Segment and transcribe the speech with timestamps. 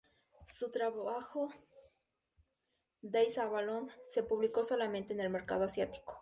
[0.47, 1.53] Su trabajo
[3.03, 6.17] "Days in Avalon" se publicó solamente en el mercado asiático.